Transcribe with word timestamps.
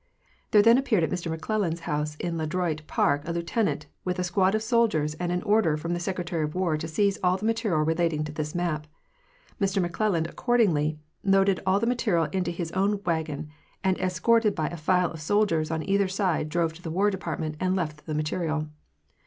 There 0.49 0.63
then 0.63 0.79
appeared 0.79 1.03
at 1.03 1.11
Mr 1.11 1.31
McClel 1.31 1.59
land's 1.59 1.81
house 1.81 2.15
in 2.15 2.35
Le 2.39 2.47
Droit 2.47 2.81
park 2.87 3.21
a 3.27 3.31
lieutenant, 3.31 3.85
with 4.03 4.17
a 4.17 4.23
squad 4.23 4.55
of 4.55 4.63
soldiers 4.63 5.13
and 5.19 5.31
an 5.31 5.43
order 5.43 5.77
from 5.77 5.93
the 5.93 5.99
Secretary 5.99 6.43
of 6.43 6.55
War 6.55 6.75
to 6.75 6.87
seize 6.87 7.19
all 7.23 7.37
the 7.37 7.45
material 7.45 7.81
relating 7.83 8.23
to 8.23 8.31
thismap. 8.31 8.85
Mr 9.61 9.77
McClelland 9.87 10.27
accordingly 10.27 10.97
loaded 11.23 11.59
all 11.67 11.79
the 11.79 11.85
material 11.85 12.25
into 12.31 12.49
his 12.49 12.71
own 12.71 12.99
wagon 13.03 13.49
and, 13.83 13.95
escorted 13.99 14.55
by 14.55 14.69
a 14.69 14.75
file 14.75 15.11
of 15.11 15.21
soldiers 15.21 15.69
on 15.69 15.87
either 15.87 16.07
side, 16.07 16.49
drove 16.49 16.73
to 16.73 16.81
the 16.81 16.89
War 16.89 17.11
Department 17.11 17.55
and 17.59 17.75
left 17.75 18.07
the 18.07 18.15
material. 18.15 18.69